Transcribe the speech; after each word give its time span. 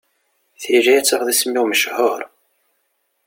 Tili 0.61 0.93
ad 0.97 1.05
tafeḍ 1.05 1.27
isem-iw 1.33 1.65
mechur. 1.67 2.21